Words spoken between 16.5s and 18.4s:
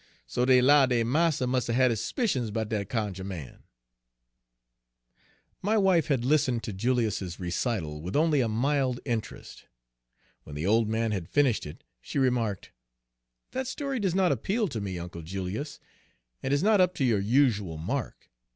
is not up to your usual mark.